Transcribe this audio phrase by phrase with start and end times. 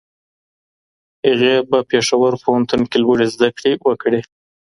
[1.27, 4.21] هغې په پېښور پوهنتون کې لوړې زده کړې وکړې.